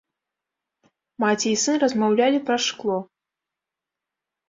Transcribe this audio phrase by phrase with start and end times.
[1.25, 2.97] Маці і сын размаўлялі праз шкло.